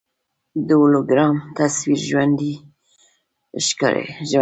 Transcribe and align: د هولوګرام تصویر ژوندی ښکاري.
د 0.67 0.69
هولوګرام 0.79 1.35
تصویر 1.57 1.99
ژوندی 2.09 2.53
ښکاري. 3.65 4.05